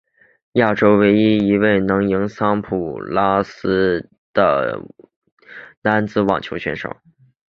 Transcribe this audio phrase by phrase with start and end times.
[0.53, 4.81] 亚洲唯一一位能赢桑普拉斯的
[5.83, 6.97] 男子网球选手。